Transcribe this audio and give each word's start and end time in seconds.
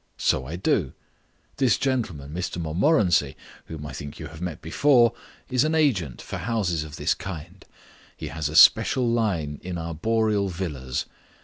So 0.17 0.47
I 0.47 0.55
do. 0.55 0.93
This 1.57 1.77
gentleman, 1.77 2.33
Mr 2.33 2.59
Montmorency, 2.59 3.37
whom 3.65 3.85
I 3.85 3.93
think 3.93 4.17
you 4.19 4.25
have 4.29 4.41
met 4.41 4.59
before, 4.59 5.13
is 5.47 5.63
an 5.63 5.75
agent 5.75 6.23
for 6.23 6.37
houses 6.39 6.83
of 6.83 6.95
this 6.95 7.13
kind. 7.13 7.63
He 8.17 8.29
has 8.29 8.49
a 8.49 8.55
special 8.55 9.07
line 9.07 9.59
in 9.61 9.77
arboreal 9.77 10.49
villas. 10.49 11.05